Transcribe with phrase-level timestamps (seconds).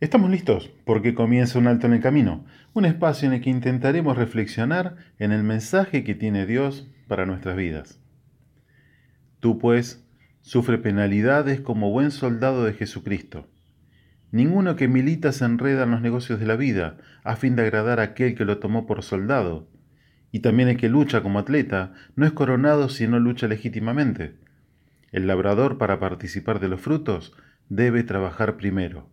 [0.00, 4.16] Estamos listos porque comienza un alto en el camino, un espacio en el que intentaremos
[4.16, 8.00] reflexionar en el mensaje que tiene Dios para nuestras vidas.
[9.38, 10.04] Tú pues
[10.40, 13.46] sufre penalidades como buen soldado de Jesucristo.
[14.32, 18.00] Ninguno que milita se enreda en los negocios de la vida a fin de agradar
[18.00, 19.68] a aquel que lo tomó por soldado.
[20.32, 24.34] Y también el que lucha como atleta no es coronado si no lucha legítimamente.
[25.12, 27.32] El labrador para participar de los frutos
[27.68, 29.08] debe trabajar primero.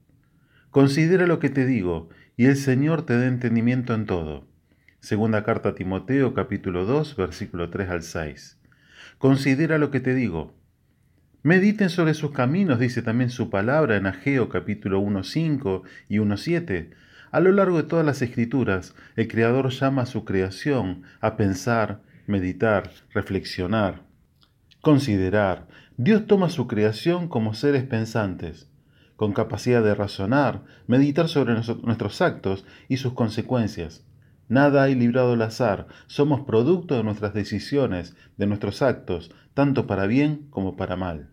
[0.72, 2.08] Considera lo que te digo,
[2.38, 4.48] y el Señor te dé entendimiento en todo.
[5.02, 8.58] Segunda carta a Timoteo capítulo 2 versículo 3 al 6.
[9.18, 10.56] Considera lo que te digo.
[11.44, 16.92] Mediten sobre sus caminos, dice también su palabra en Ageo capítulo 1.5 y 1.7.
[17.32, 22.02] A lo largo de todas las escrituras, el Creador llama a su creación a pensar,
[22.28, 24.04] meditar, reflexionar,
[24.80, 25.68] considerar.
[25.98, 28.71] Dios toma su creación como seres pensantes
[29.22, 34.04] con capacidad de razonar, meditar sobre nuestros actos y sus consecuencias.
[34.50, 40.08] Nada hay librado al azar, somos producto de nuestras decisiones, de nuestros actos, tanto para
[40.08, 41.30] bien como para mal.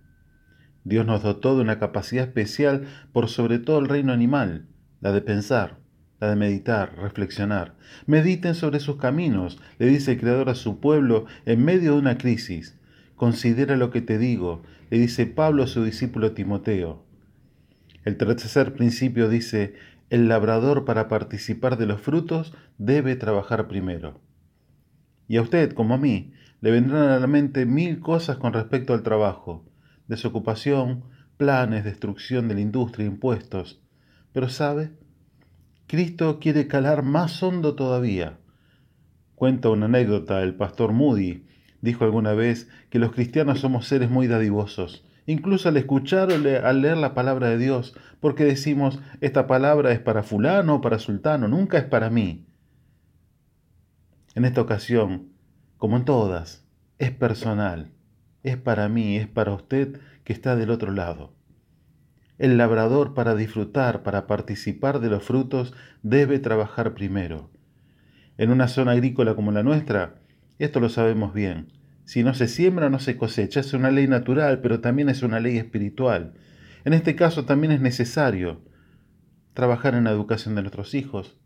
[0.85, 4.67] Dios nos dotó de una capacidad especial por sobre todo el reino animal,
[5.01, 5.79] la de pensar,
[6.21, 7.75] la de meditar, reflexionar.
[8.05, 12.19] Mediten sobre sus caminos, le dice el Creador a su pueblo en medio de una
[12.19, 12.79] crisis.
[13.17, 17.08] Considera lo que te digo, le dice Pablo a su discípulo Timoteo.
[18.09, 19.75] El tercer principio dice,
[20.09, 24.23] el labrador para participar de los frutos debe trabajar primero.
[25.29, 28.95] Y a usted, como a mí, le vendrán a la mente mil cosas con respecto
[28.95, 29.67] al trabajo,
[30.07, 31.05] desocupación,
[31.37, 33.83] planes, destrucción de la industria, impuestos.
[34.33, 34.93] Pero sabe,
[35.87, 38.39] Cristo quiere calar más hondo todavía.
[39.35, 41.45] Cuenta una anécdota, el pastor Moody
[41.83, 46.81] dijo alguna vez que los cristianos somos seres muy dadivosos incluso al escuchar o al
[46.81, 51.49] leer la palabra de Dios, porque decimos, esta palabra es para fulano o para sultano,
[51.49, 52.47] nunca es para mí.
[54.35, 55.29] En esta ocasión,
[55.77, 56.67] como en todas,
[56.99, 57.91] es personal,
[58.43, 61.35] es para mí, es para usted que está del otro lado.
[62.39, 67.51] El labrador para disfrutar, para participar de los frutos, debe trabajar primero.
[68.39, 70.15] En una zona agrícola como la nuestra,
[70.59, 71.78] esto lo sabemos bien.
[72.09, 73.61] Si no se siembra, no se cosecha.
[73.61, 76.33] Es una ley natural, pero también es una ley espiritual.
[76.87, 78.63] En este caso también es necesario
[79.53, 81.37] trabajar en la educación de nuestros hijos.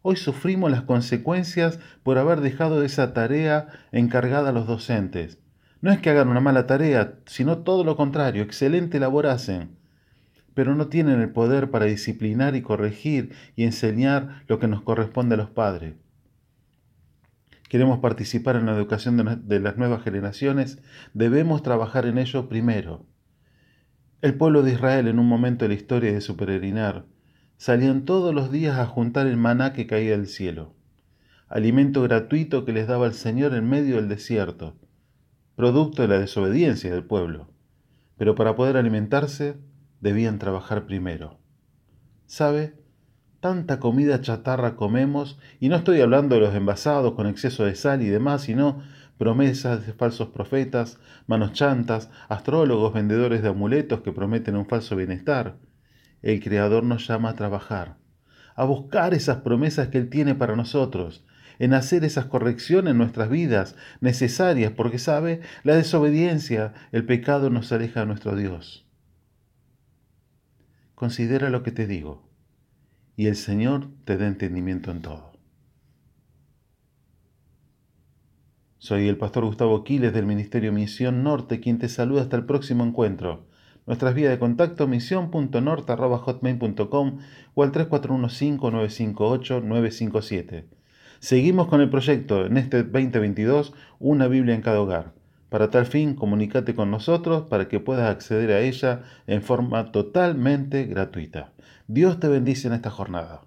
[0.00, 5.38] Hoy sufrimos las consecuencias por haber dejado esa tarea encargada a los docentes.
[5.82, 9.76] No es que hagan una mala tarea, sino todo lo contrario, excelente labor hacen,
[10.54, 15.34] pero no tienen el poder para disciplinar y corregir y enseñar lo que nos corresponde
[15.34, 15.92] a los padres
[17.74, 19.16] queremos participar en la educación
[19.48, 20.78] de, las nuevas generaciones,
[21.12, 23.04] debemos trabajar en ello primero.
[24.22, 27.04] El pueblo de Israel en un momento de la historia de su peregrinar
[27.56, 30.76] salían todos los días a juntar el maná que caía del cielo,
[31.48, 34.76] alimento gratuito que les daba el Señor en medio del desierto,
[35.56, 37.50] producto de la desobediencia del pueblo.
[38.16, 39.56] Pero para poder alimentarse
[40.00, 41.40] debían trabajar primero.
[42.26, 42.83] ¿Sabe?
[43.44, 48.00] Tanta comida chatarra comemos, y no estoy hablando de los envasados con exceso de sal
[48.00, 48.80] y demás, sino
[49.18, 55.58] promesas de falsos profetas, manos chantas, astrólogos, vendedores de amuletos que prometen un falso bienestar.
[56.22, 57.98] El Creador nos llama a trabajar,
[58.56, 61.26] a buscar esas promesas que Él tiene para nosotros,
[61.58, 67.70] en hacer esas correcciones en nuestras vidas necesarias, porque sabe, la desobediencia, el pecado nos
[67.72, 68.86] aleja de nuestro Dios.
[70.94, 72.33] Considera lo que te digo
[73.16, 75.32] y el Señor te dé entendimiento en todo.
[78.78, 82.84] Soy el pastor Gustavo Quiles del Ministerio Misión Norte, quien te saluda hasta el próximo
[82.84, 83.46] encuentro.
[83.86, 87.18] Nuestras vías de contacto misión.norte.hotmail.com
[87.54, 90.64] o al 3415-958-957.
[91.18, 95.14] Seguimos con el proyecto en este 2022, Una Biblia en cada hogar.
[95.54, 100.84] Para tal fin, comunícate con nosotros para que puedas acceder a ella en forma totalmente
[100.86, 101.52] gratuita.
[101.86, 103.42] Dios te bendice en esta jornada.